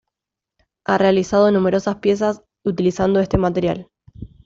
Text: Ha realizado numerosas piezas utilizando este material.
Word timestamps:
Ha 0.83 0.97
realizado 0.97 1.51
numerosas 1.51 1.97
piezas 1.97 2.43
utilizando 2.65 3.19
este 3.19 3.37
material. 3.37 3.87